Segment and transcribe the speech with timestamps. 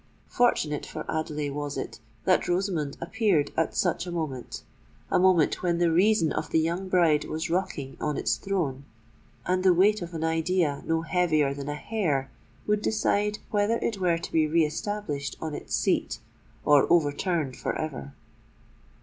[0.29, 5.91] Fortunate for Adelais was it that Rosamond appeared at such a moment,—a moment when the
[5.91, 8.83] reason of the young bride was rocking on its throne,
[9.45, 12.31] and the weight of an idea no heavier than a hair
[12.65, 16.17] would decide whether it were to be re established on its seat
[16.65, 18.15] or overturned for ever!